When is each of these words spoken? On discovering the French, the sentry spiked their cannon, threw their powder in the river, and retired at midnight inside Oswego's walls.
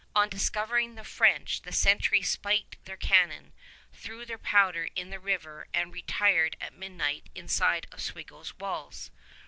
On 0.15 0.29
discovering 0.29 0.95
the 0.95 1.03
French, 1.03 1.61
the 1.61 1.71
sentry 1.71 2.23
spiked 2.23 2.85
their 2.85 2.97
cannon, 2.97 3.53
threw 3.93 4.25
their 4.25 4.39
powder 4.39 4.89
in 4.95 5.11
the 5.11 5.19
river, 5.19 5.67
and 5.75 5.93
retired 5.93 6.57
at 6.59 6.73
midnight 6.73 7.29
inside 7.35 7.85
Oswego's 7.93 8.57
walls. 8.57 9.11